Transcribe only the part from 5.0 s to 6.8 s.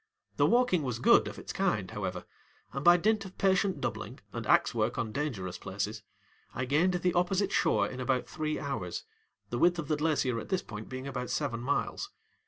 dangerous places, I